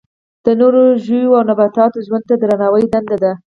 [0.45, 3.31] د نورو ژویو او نباتاتو ژوند ته درناوی دنده ده.